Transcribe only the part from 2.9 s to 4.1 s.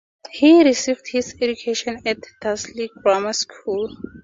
Grammar School.